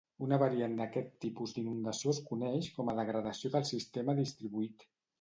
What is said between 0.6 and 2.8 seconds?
d'aquest tipus d'inundació es coneix